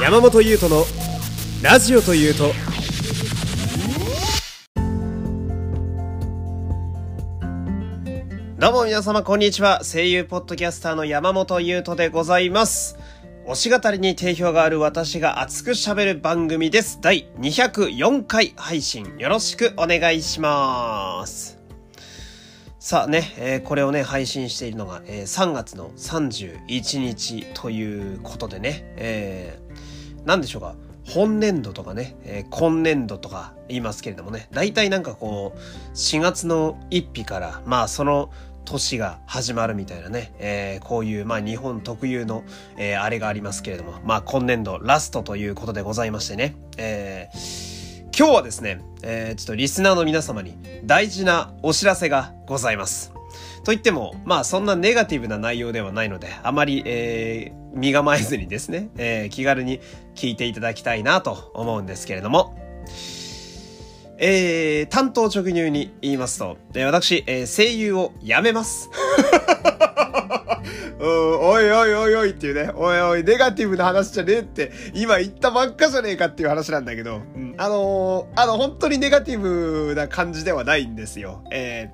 [0.00, 0.84] 山本優斗の
[1.62, 2.52] ラジオというと。
[8.58, 9.82] どうも皆様こんにちは。
[9.84, 12.96] 声優ポッドキャスターの山本優斗でございます。
[13.46, 16.98] 推し語りに定評がある私が熱く喋る番組です。
[17.02, 21.60] 第204回配信よろしくお願いします。
[22.82, 29.89] さあね、えー、これをね、配信しているのが、えー、3月の31日ということでね、えー、
[30.24, 30.74] なんでしょうか、
[31.04, 35.58] 本年度とかね、えー、今年度とか言いますけれどもね、大体なんかこう、
[35.94, 38.30] 4月の1日から、まあその
[38.64, 42.44] 年が始まるみたいなね、えー、こういう、まあ日本特有の、
[42.76, 47.70] えー、あれがありますけれども、まあ今年度ラストということでございましてね、えー
[48.20, 53.14] 今日はですね、えー、ちょっとリスナーの皆様に大事なお知らせがございます。
[53.64, 59.80] と言っても、まあそんなネガティブな内容ではないので、あまり、えー、身構えずにですね、えー、気軽に
[60.20, 62.54] 聞いていただきたいなと思うんですけれども、
[64.18, 68.90] えー、担当直入に言いますと、えー、私、えー、声優を辞めます。
[71.02, 81.42] おいおいおいおいっていうね、おいおい、ネガティブな話じゃねえって、今言ったばっかじゃねえかっていう話なんだけど、うん、あのー、あの、本当にネガティブな感じではないんですよ。
[81.50, 81.88] え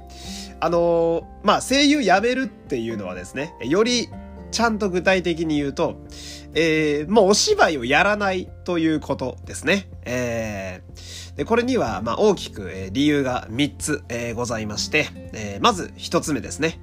[0.50, 4.09] ー、あのー、まあ、声優辞めるっていうのはですね、より
[4.50, 5.97] ちゃんと具体的に言うと、
[6.59, 9.91] えー、もうお芝居をやらないということですね。
[10.07, 16.81] えー、でこれには、まあ、大きく、えー、理由が3つ、えー、ございまして、えー、まず1つ目ですね。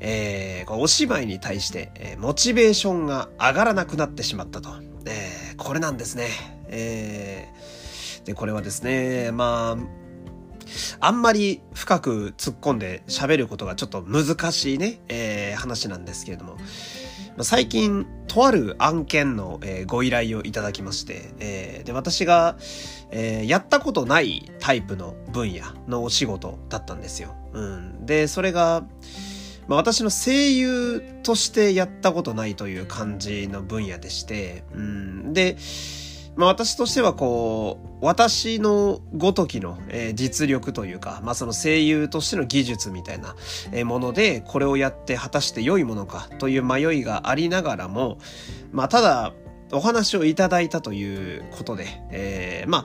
[0.00, 4.70] えー、お芝居に対して、えー、モチベーションが上がらなくなってしまったと。
[5.06, 6.28] えー、これなんですね。
[6.68, 16.56] えー、で、これはですね、まあ、あんまり深く突っ込んで喋ることがちょっと難しいね、えー、話なんですけれども、
[17.44, 22.56] 最近、とある案件の、えー、ご依頼をいただきまして、えー、で、私が、
[23.10, 27.34] えー、やったことないタイプの分野のお仕事だったんですよ。
[27.52, 28.06] うん。
[28.06, 28.84] で、それが、
[29.66, 35.56] まあ、私の声優としてやったことないという感じの分野でして、うん、で、
[36.36, 43.36] まあ、私としてはこう、私のごときの、えー、実力というか、まあ、その声優としての技術みたいな、
[43.72, 48.18] えー、もので、これをやって果たして良いものかという迷いがありながらも、
[48.72, 49.32] まあ、ただ、
[49.72, 52.84] お話をいただいたということで、えー、まあ、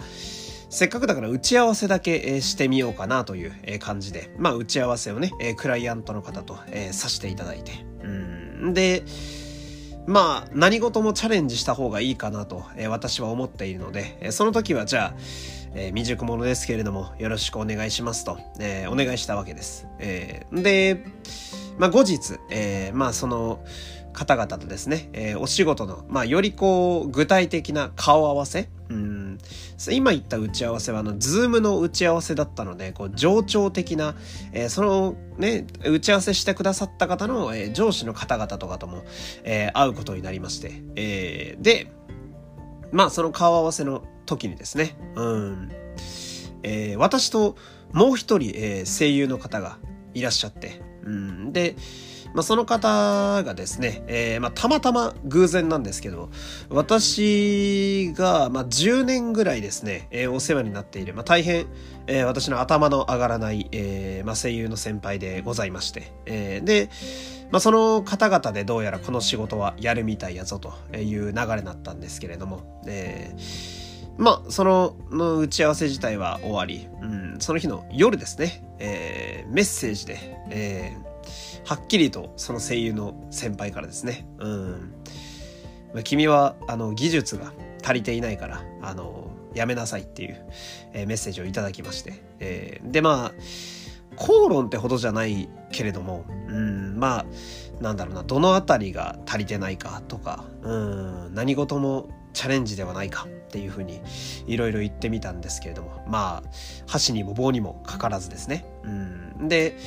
[0.69, 6.57] せっかくだから打ち合わせだけしてみようかなという感じで、まあ打ち合わせをね、クライアントの方と
[6.91, 7.71] させていただいて。
[8.03, 9.03] うんで、
[10.07, 15.13] まあ何事もチャレンジした方がいいかなとえ私は思っているので、えその時はじゃあ、
[15.73, 19.87] えー、未熟者ですけれどもよろしくお願いしますと、えー、お願いしたわけです。
[19.99, 21.05] えー、で、
[21.77, 23.59] まあ後日、え、まあその、
[24.15, 29.37] 方々とですね、えー、お仕事の、まあ、よりこう、具体的な顔合わせ、うん、
[29.91, 34.15] 今言った打ち合わせは、あの、ズームの打ち合わせだったので、こう、情緒的な、
[34.53, 39.03] えー、その、ね、打ち合わせしてくださった方の、えー、上司の方々とかとも、
[39.43, 41.91] えー、会うことになりまして、えー、で、
[42.91, 45.71] まあ、その顔合わせの時にですね、うん、
[46.63, 47.55] えー、私と
[47.91, 49.77] もう一人、えー、声優の方が
[50.13, 51.75] いらっしゃって、うん、で、
[52.35, 56.29] まあ、その方がですね、えー、まあ、たまたま偶然なんですけど、
[56.69, 61.65] 私が、まあ、10年ぐらいですね、えー、お世話になっている、まあ、大変、
[62.07, 66.89] えー、私の頭の上がらない、え、まあ、声優の先輩でございまして、え、で、
[67.51, 73.33] まあ、その方々でどうやらこの仕事はやるみたいやぞという流れだったんですけれども、え、
[74.17, 80.19] まあ、そのの打ち合わせ自体は終わり、うん、その日の夜ですね、え、メッセージで、
[80.49, 81.14] えー、
[81.65, 84.93] はっきりとその声優の先輩からですね、うん。
[86.03, 87.53] 君は、あの、技術が
[87.83, 90.45] 足りていないから、あの、やめなさいっていう、
[90.93, 92.21] えー、メッセージをいただきまして。
[92.39, 93.31] えー、で、まあ、
[94.15, 97.25] 口論ってほどじゃないけれども、うん、まあ、
[97.81, 104.01] なんだろうな、どのあたりが足りてないかとか、うん、何事もチャレンジではないかっていうふうに
[104.45, 106.49] いろいろ言ってみたんですけれども、まあ、
[106.85, 108.65] 箸にも棒にもかからずですね。
[108.83, 109.77] うん、で、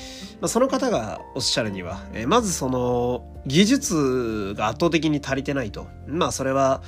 [0.41, 5.87] まあ、その方がおっしゃるには、えまずその技術が圧倒的に足りてないと。
[6.07, 6.83] まあそれは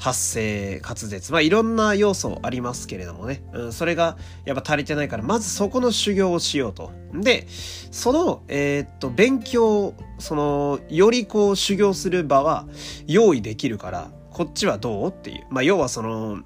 [0.00, 6.90] 発声、滑舌、まあいろんな要素ありますけれどもね、うん、それがやっぱ足りてないから、まずそこの修行をしようと。
[7.12, 7.46] で、
[7.90, 12.66] その、えー、っと、勉強、その、よりこう修行する場は
[13.06, 15.10] 用意できるから、こっちはどう？
[15.10, 15.44] っていう。
[15.50, 16.38] まあ、要はその、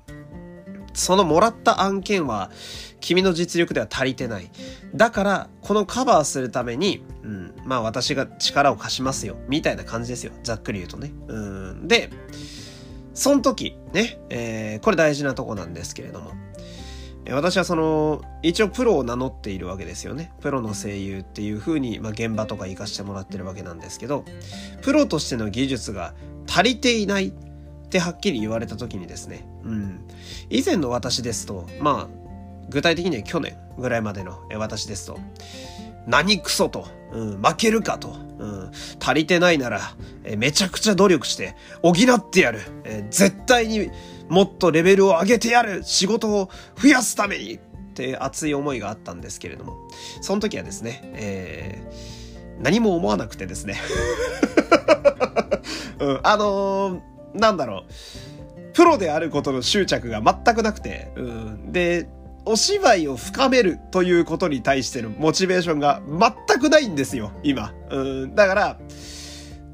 [0.95, 2.51] そのもらった案件は
[2.99, 4.51] 君の実力では足りてない。
[4.97, 9.37] だから、このカバーするために、うん、まあ私が力を貸しますよ。
[9.47, 10.33] みたいな感じですよ。
[10.43, 11.13] ざっくり言うとね。
[11.29, 11.39] う
[11.75, 11.87] ん。
[11.87, 12.11] で、
[13.15, 16.33] その時、ね、えー、これ大事なとこなんですけれども、
[17.31, 20.33] 私はその、一応プロを名乗っているわけですよね。
[20.41, 24.25] プロの声優っていう風に、まあ、現場とか行かしてもらってるわけなんですけど、
[24.83, 26.13] プロとしての技術が
[26.49, 27.33] 足りていない
[27.95, 30.01] ってはっきり言われた時にですね、うん。
[30.51, 35.21] 以前の私ですと、まあ、具体的には去年ぐらいまでの私ですと、
[36.09, 39.81] 何クソと、うん、負けるかと、うん、足りてないなら、
[40.25, 43.91] えめちゃくちゃ努力して補ってやる、え絶対に
[44.29, 45.85] もっとレベルを上げてやる。
[45.85, 47.55] 仕事を増やすために。
[47.55, 49.89] って熱い思いがあったんですけれども、
[50.21, 53.77] その時はですね、えー、何も思わなくてですね、
[56.01, 62.09] うん、あのー、なんだろう、プロであることの執着が全くなくて、うん、で、
[62.47, 67.73] お芝居を深めるということに対してのモチベーションが全くないんですよ、今。
[67.91, 68.79] うん、だから、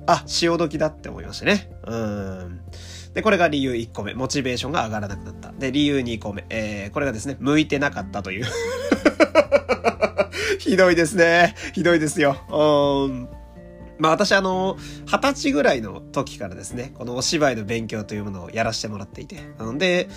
[0.07, 1.71] あ、潮時だって思いましたね。
[1.87, 2.61] うん。
[3.15, 4.15] で、これが理由1個目。
[4.15, 5.53] モチベーションが上がらなくなった。
[5.53, 6.45] で、理由2個目。
[6.49, 8.45] えー、これがですね、向いてなかったという
[10.59, 11.55] ひどいですね。
[11.75, 12.37] ひどいですよ。
[12.51, 13.29] うん。
[14.01, 20.09] まあ私あの、二十歳ぐらいの時からですね、このお芝居の勉強というものをやらせてもらっていて、なので、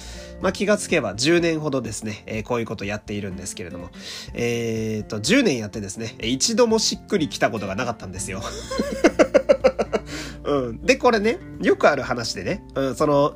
[0.41, 3.89] まあ気がつけば10年ほどですね、えー、こういうことやっているんですけれども、
[4.33, 8.41] えー、っと、10年やってですね、一度もしっくりきたことがなかったんですよ。
[10.43, 10.81] うん。
[10.81, 13.35] で、これね、よくある話でね、うん、その、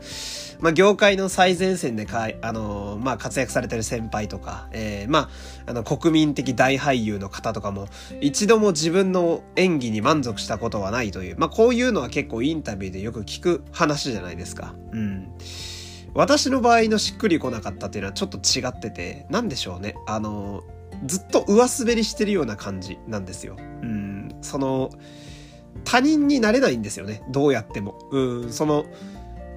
[0.60, 5.30] まあ、業界の最前線でかい、あのー、まあ、活躍されてる先輩とか、えー、まあ、
[5.68, 7.88] あの、国民的大俳優の方とかも、
[8.22, 14.74] 一度も自分の演技に満足したことはないという、まあ、こういうのは結構インタビューでよく聞く話じゃないですか。
[14.92, 15.32] うん。
[16.14, 19.96] 私の場合のしっくり来なかったっていうのはちょっと違ってて、なんでしょうね。
[20.08, 23.56] あのー、ずっと上滑りしてるような感じなんですよ。
[23.60, 24.36] うん。
[24.42, 24.90] その、
[25.84, 27.24] 他人になれないんですよね。
[27.30, 28.00] どうやっても。
[28.12, 28.86] うん、その、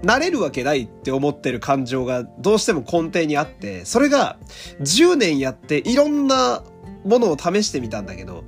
[0.03, 4.39] なれるわけないって思ってる感情がどうしても根底にあって、それが
[4.81, 6.63] 10年やっていろんな
[7.05, 8.45] ものを試してみたんだけど、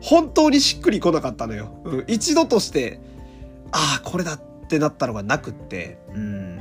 [0.00, 1.80] 本当にしっくりこなかったのよ。
[1.84, 3.00] うん、一度として、
[3.72, 6.60] ああ、これだってなったのがなくって、うん、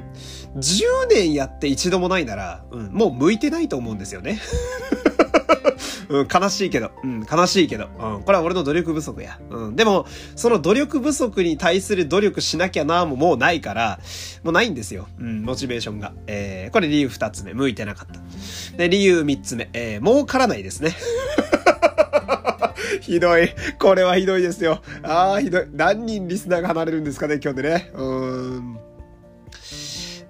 [0.56, 4.40] 10年やって一度もないなら、うん、もう向いてないと思うんですよね。
[6.12, 9.40] うん、悲しいけど、うん、悲しいけど、うん、これは俺の努力不足や。
[9.50, 10.06] うん、でも、
[10.36, 14.00] その努力不足に対する努力しなきゃなももうないから、
[14.44, 15.08] もうないんですよ。
[15.20, 16.14] うん、モチベーションが。
[16.28, 18.20] えー、これ理由二つ目、向いてなかった。
[18.78, 20.96] で、理由三つ目、えー、儲からないですね。
[23.00, 23.50] ひどい。
[23.80, 24.82] これはひどいですよ。
[25.04, 25.68] ああ、ひどい。
[25.72, 27.92] 何人リスナーが離れるんですかね、今日でね。
[27.94, 28.80] うん。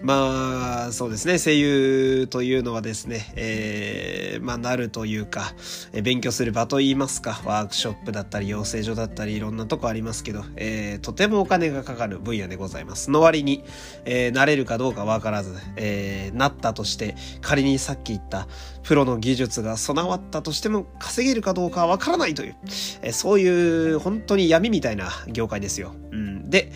[0.04, 1.38] まあ、そうですね。
[1.38, 5.54] 声優というのはですね、えー、まあ、なるというか、
[5.94, 13.12] え勉強する場といいますか、ワークショップだったり、養成所だったり、いろんなとこありますけど、えー、とてもお金がかかる分野でございます。
[13.12, 13.64] の割に、
[14.06, 18.48] えー、なれるかどうかわからず、えー、なったとして、仮にさっき言った
[18.82, 22.56] プロの技術が備わったとしても稼げるかどうかわからないという、
[23.04, 25.94] えー、そういう本当に闇みたいな業界ですよ。
[26.12, 26.72] うん、で、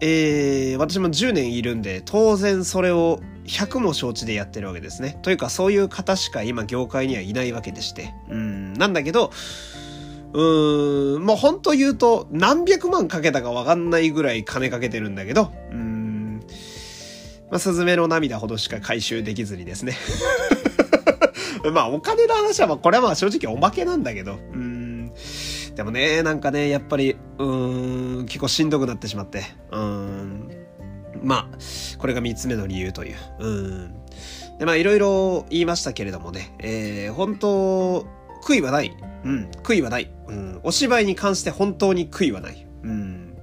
[0.00, 5.18] えー、私も10年いるんで、当然それを100も承知でやってるわけですね。
[5.22, 8.14] というか、そういう方しか今業界にはいないわけでして。
[8.28, 9.30] うん、なんだけど、
[10.32, 16.40] うーん、もう本当言うと、何百万かけたかわかんないぐらい金かけてるんだけど、うん、
[17.50, 19.96] まあ、スズメの涙ほどしか回収できずにですね。
[21.74, 24.69] まあ、お金の話は、ま、これはまあ正直おまけなんだけど、うん、
[25.80, 30.50] でもね、なんかね、やっぱり、うーん、結構しんどくなってしまって、うーん。
[31.22, 31.58] まあ、
[31.96, 33.16] これが三つ目の理由という。
[33.38, 33.94] うん。
[34.58, 38.06] で、まあ、いろいろ言いましたけれどもね、えー、本当、
[38.44, 38.94] 悔いはない。
[39.24, 40.10] うん、悔いはない。
[40.28, 42.66] うん、お芝居に関して本当に悔いはない。
[42.82, 43.38] うん、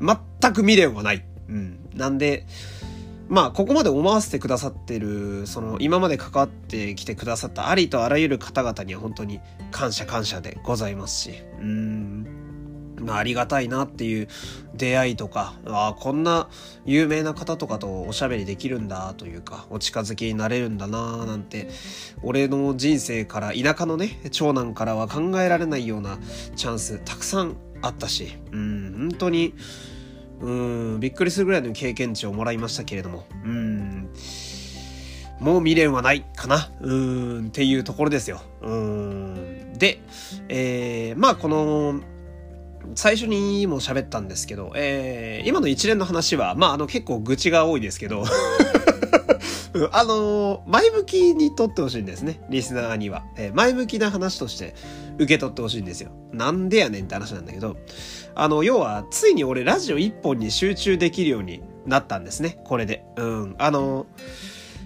[0.00, 1.24] 全く未練はない。
[1.48, 2.46] うん、なんで、
[3.28, 9.40] まあ、ここまで思わせてくださってる、その、今まで関わってきてくださったありとあらゆる方々には本当に
[9.70, 12.26] 感謝感謝でございますし、うん、
[13.00, 14.28] まあ、ありがたいなっていう
[14.74, 16.48] 出会いとか、ああ、こんな
[16.84, 21.68] 有名な方とかとおしゃべりできるんだというか、お近づきになれるんだななんて、
[22.22, 26.18] 俺の人生から、田舎のね、長男からは考えられないような
[26.54, 29.54] チャンス、たくさんあったし、うん、本当に、
[30.40, 30.50] う
[30.96, 34.10] ん、びっくりするぐらいの経験値をもらいましたけれども、うん、
[35.40, 38.42] もう未練はないかな、うん、っていうところですよ。
[38.62, 40.00] うん、で、
[40.48, 42.00] えー、まあこの、
[42.94, 48.24] 最初にも喋ったんですけど、えー、今の一連の話は、まああの結構愚痴が多いですけど、
[49.92, 52.40] あのー、前向きにとってほしいんですね。
[52.50, 53.24] リスナーには。
[53.36, 54.74] えー、前向きな話として
[55.16, 56.10] 受け取ってほしいんですよ。
[56.32, 57.76] なんでやねんって話なんだけど、
[58.34, 63.04] あの、要は、ついに俺ラジオ一本に集中できるようになったんですね、これで。
[63.16, 63.54] うん。
[63.58, 64.06] あの、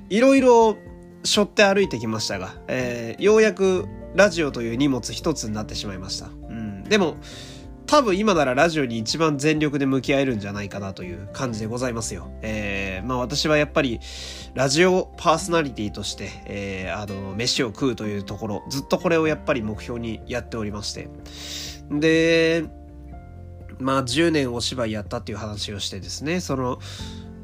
[0.08, 0.76] いろいろ
[1.24, 6.26] 背負って歩いてきましたが、えー、ようやくラジオという荷物一つになってしまいました。
[6.26, 6.84] うん。
[6.84, 7.16] でも、
[7.90, 12.30] 多分今ならラジオに一番全力で向き合えるんじゃないかなという感じでございますよ。
[12.40, 13.98] えー、まあ私はやっぱり
[14.54, 21.08] ラジオパーソナリティとして、えー、あの、飯を食うというところ、ずっとこれをやっぱり目標にやっておりまして。
[21.90, 22.66] で、
[23.80, 26.78] まあ10年お芝居やったっていう話をしてですね、その、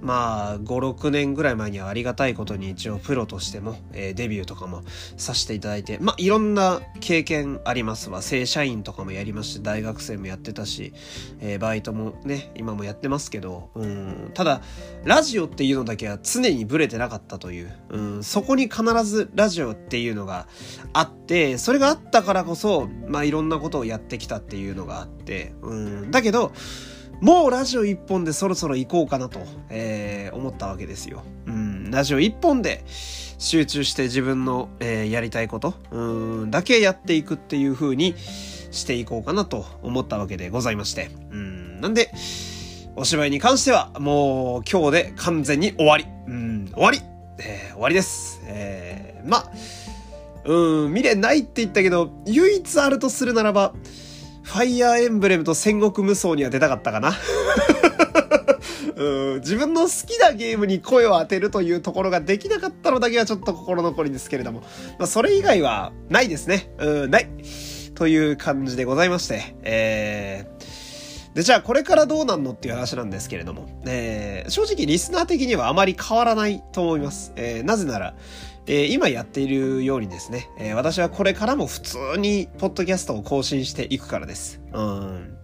[0.03, 4.83] まあ、5、6年ぐらい前にはありがたいことに一応プロとしても、えー、デビューとかも
[5.17, 8.23] させていただいて、まあ、いろんな経験ありますわ。
[8.23, 10.93] 正社員とかもやりまして、大学生もやってたし、
[11.41, 14.63] えー、バイトもね、今もやってますけど、うん、ただ、
[15.05, 20.47] ラジオっていうのだけは常にブレてなかったという、うん、そこに必ずラジオっていうのが
[20.93, 26.53] あって、それがあったからこそ、まあ、いろんなことをやってきたっていうのがあって、うん、だけど、
[27.21, 31.23] もうラジオ一本でそろそろ行こうかなと、えー、思ったわけですよ。
[31.47, 41.11] うん、ラジオ一本で集中して自分の、えー、やりたいこと、うん、だけやっていくっていう風にしていこうかなと思ったわけでございまして。
[41.31, 42.11] うん、なんで、
[42.97, 46.07] お芝居に関してはもう今日で完全に終わり。
[46.27, 47.01] うん、終わり、
[47.39, 48.41] えー、終わりです。
[48.45, 49.51] えー、ま、
[50.45, 53.75] うん、未練ないって言ったけど、唯一あるとするならば、
[54.47, 57.13] ファイヤーエンブレムと戦国無双には出たかったかな
[58.95, 64.61] うん自分の好きなゲームに声を当てるというところができなかったのだけはちょっと心残りですけれども、
[64.99, 66.71] まあ、それ以外はないですね。
[66.79, 67.29] うん、ない。
[67.97, 77.33] という感じでございまして、えー、で、じゃあこれからどうなんのっていう話なんですけれども、えー、正直リスナー的にはあまり変わらないと思います。
[77.37, 78.15] えー、なぜなら、
[78.67, 84.61] えー、今やっているようにですね、えー、私はこれからも普通にポッドキャストを更新していくからです。
[84.73, 85.37] うん。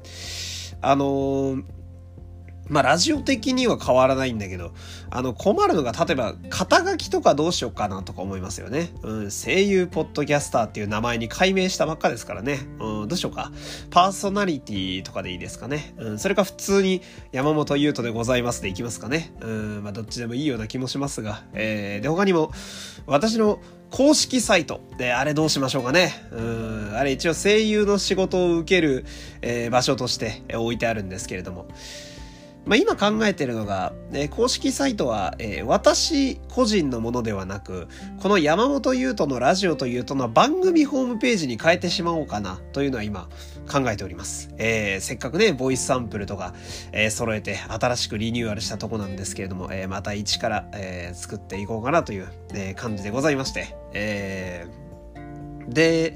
[0.81, 1.64] あのー
[2.69, 4.73] まあ、ラジオ的には変わらないんだけど、
[5.11, 8.90] あの、困るのが、例えば、肩書きとかどうしようかなとか思いますよね。
[9.02, 12.61] うん、声優ポッドキャスターっていう名前に改名したばっかですからね。
[12.81, 13.52] うん、どうしようか。
[13.90, 15.95] パーソナリティとかでいいですかね。
[15.99, 17.02] うん、それか普通に
[17.33, 19.35] 山本優斗でございますでいきますかね。
[19.40, 21.42] うん、まあ、どっちでもいいような気もしますが。
[21.54, 22.52] えー、で、他にも、
[23.07, 26.26] 私の公式サイトで、あれどうしましょうかね。
[26.31, 29.04] うん、あれ一応声優の仕事を受ける、
[29.42, 31.66] えー、場所として置いてあるんですけれども。
[32.64, 37.88] まあ、今考えてるのが、えー、公式サイトは、えー、私個人のものではなく、
[38.21, 43.28] この山本優斗のラジオというとの番組ホームページに変えてしまおうかなというのは今
[43.71, 44.50] 考えております。
[44.59, 46.54] えー、せっかくね、ボイスサンプルとか、
[46.92, 56.14] えー、揃えて新しくリニューアルしたとこなんですけれども、えー、また一から、えー、作っていこうかなという、えー、感じでございまして、えー、で、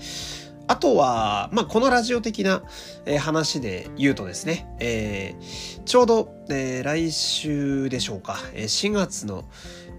[0.69, 2.63] あとは、まあ、このラジオ的な、
[3.05, 9.45] えー、話で言うとですね、えー、ちょうど、えー、来週でしょうか、え、4月の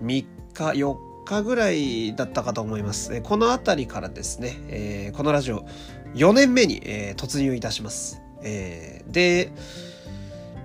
[0.02, 3.16] 3日、4日ぐらいだったかと思います。
[3.16, 5.66] え、このあたりからですね、えー、このラジオ
[6.16, 8.22] 4年目に、え、突入いたします。
[8.44, 9.52] えー、で、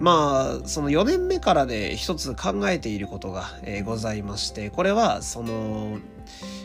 [0.01, 5.99] まあ、その4年目からで一つ考えていることが、え、ございまして、これは、その、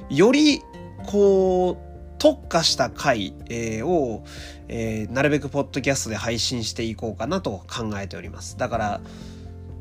[0.09, 0.63] より、
[1.05, 1.86] こう、
[2.17, 4.23] 特化した回、えー、を、
[4.67, 8.57] えー、なるべくポッドキャストで配信していこうかなと考えております。
[8.57, 9.01] だから、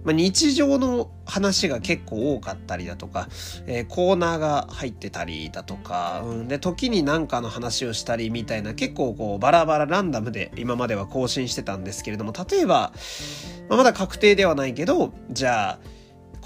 [0.05, 3.29] まあ、日常の話が結構多かったりだとか、
[3.67, 12.93] えー、コーナーが入ってたりだとか、うん、で、時に何かの話をしたりみたいな結構こうバラバラランダムで今までは更新してたんですけれども、例えば、
[13.69, 15.96] まあ、まだ確定ではないけど、じゃあ、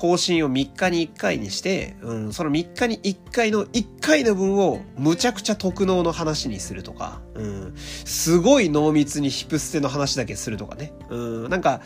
[0.00, 10.94] 更新を3日に1回にして、うん、その3日に1回の1回の分をむちゃくちゃ特納の話にするとか、うん、すごい濃密にヒプステの話だけするとかね。
[11.10, 11.82] うん、なんか、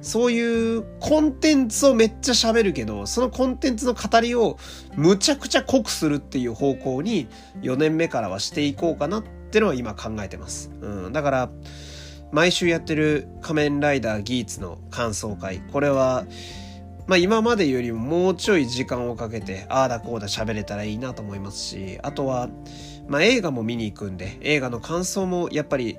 [0.00, 4.56] そういうコンテンツをめっちゃ喋るけど、そのコンテンツの語りを
[4.96, 7.28] むちゃくちゃ濃くするっていう方向に
[7.60, 10.70] 4年目からはしていこうかなってのは今考えてます。
[10.80, 11.50] うん、だから、
[12.32, 15.60] 毎週やってる仮面ライダーギーツの感想会。
[15.70, 16.24] これは、
[17.10, 22.48] まあ今までよりももうちょい時間をかけて、ああだこうだ喋れたらいいなと思いますし、あとは、
[23.08, 25.98] まあ映画も見に行くんで、映画の感想もやっぱり、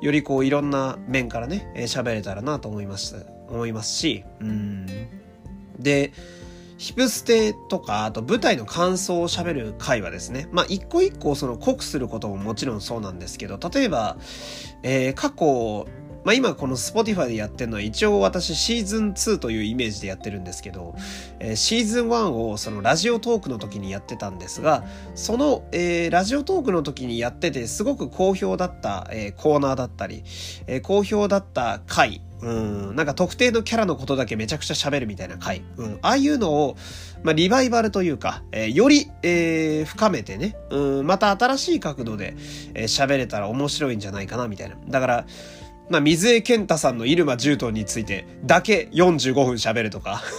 [0.00, 4.86] よりこういろんな面からね、喋れたらなと思います、思いますし、うん。
[5.78, 6.14] で、
[6.78, 14.16] ヒプステとか、あと舞台の感想を喋る回はですね、まあ一個一個その濃くすることももちろんそうなんですけど、例えば、
[14.82, 15.86] えー、過去、
[16.26, 20.96] まあ今この Spotify でやってるのは一応私シーズン2というイメージでやってるんですけど、
[21.38, 24.82] えー、シーズン1をそのラジオトークの時にやってたんですが、
[25.14, 30.24] その、えー、ラジオトークの時にやっててすごく好評だった、えー、コーナーだったり、
[30.66, 32.52] えー、好評だった回う
[32.92, 35.62] ん、なんか特定のキャラのことだけめちゃくちゃ喋るみたいな回。
[35.76, 36.76] うん、ああいうのを、
[37.22, 44.76] まあ、リバイバルというか、えー、より、えー、深めてね、うん、また新しい角度で喋、えー、れたら面白いんじゃないかな、みたいな。
[44.88, 45.26] だから、
[45.88, 50.22] まあ、水江健太さんの入間重斗についてだけ45分喋るとか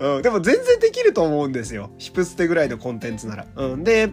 [0.00, 1.90] うん、でも全然できると思うんですよ。
[1.98, 3.46] ヒプステぐらいのコンテンツなら。
[3.56, 4.12] うん、で、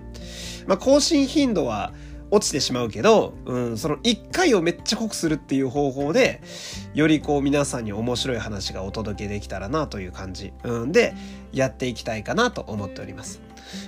[0.65, 1.93] まあ、更新頻度は
[2.31, 6.41] 落ちてしまうけど、うん、その1回をめっちゃ濃くするっていう方法で、
[6.93, 11.13] よりこう皆さんに面白い話がお届けできたらなという感じ、うん、で、
[11.53, 13.44] やっていきたいかなと思っております。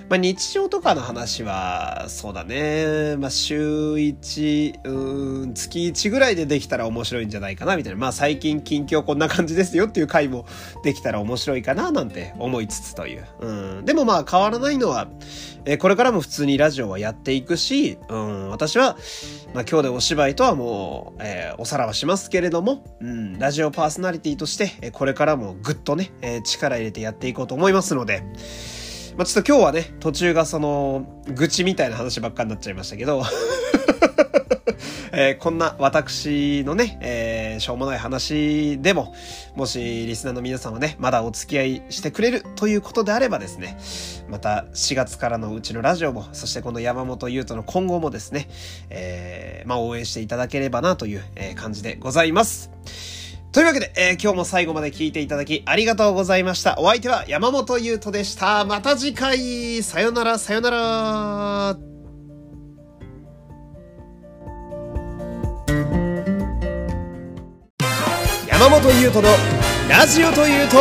[0.08, 3.16] まあ、日常とかの話は、そうだね。
[3.16, 7.98] まあ、週1、うん、月1ぐらいでできたら面白いんじゃないかな、みたいな。
[7.98, 10.46] まあ、最近近況こんな感じですよっていう回も
[10.82, 13.26] できたら面白いかな、なんて思いつつという。
[13.40, 13.84] うん。
[13.84, 15.08] でもまあ、変わらないのは、
[15.64, 18.96] えこれからも普通にラジオはやっていくし、うん、私は、
[19.52, 28.22] まあ、今日でお芝居とはもう、えー、おさらはしますけれども、うん、ラジオパーソナリティとして、これからもぐっとね、えー、力入れてやっていこうと思いますので、
[29.18, 33.24] まあ、ちょっと今日はね、途中がその、愚痴みたいな話ばっかになっちゃいましたけど
[35.10, 39.12] えー、こんな私のね、えー、しょうもない話でも、
[39.56, 43.76] もしリスナーの皆さんはね、まだお付き合いしてくれるということであればですね、
[44.28, 48.48] また4月からのうちのラジオも、そしてこの山本優斗の今後もですね、
[48.88, 51.24] えー、まあ応援していただければなという
[51.56, 52.70] 感じでございます。
[53.50, 56.78] というわけで、えー、今日も最後まで聞いていただきありがとうございました。
[56.78, 58.64] お相手は山本優斗でした。
[58.66, 61.78] また次回、さよなら、さよなら。
[68.48, 69.32] 山本優斗の
[69.88, 70.76] ラジオというと